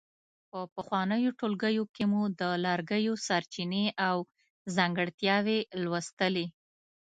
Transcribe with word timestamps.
په 0.51 0.59
پخوانیو 0.75 1.35
ټولګیو 1.39 1.83
کې 1.95 2.03
مو 2.11 2.21
د 2.39 2.41
لرګیو 2.65 3.13
سرچینې 3.27 3.85
او 4.07 4.17
ځانګړتیاوې 4.75 5.59
لوستلې. 5.83 6.45